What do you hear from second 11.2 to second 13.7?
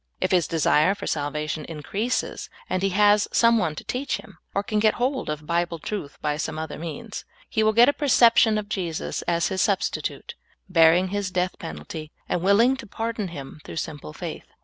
death penalt)^, and willing to pardon him